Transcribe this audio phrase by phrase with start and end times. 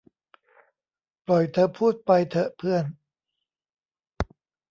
[1.27, 2.85] ปล่อยเธอพูดไปเถอะ เพื่อน